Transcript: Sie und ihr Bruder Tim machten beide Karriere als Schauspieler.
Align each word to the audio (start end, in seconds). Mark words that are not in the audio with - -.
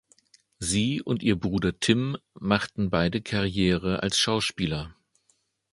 Sie 0.57 0.99
und 1.03 1.21
ihr 1.21 1.35
Bruder 1.39 1.79
Tim 1.79 2.17
machten 2.33 2.89
beide 2.89 3.21
Karriere 3.21 4.01
als 4.01 4.17
Schauspieler. 4.17 4.95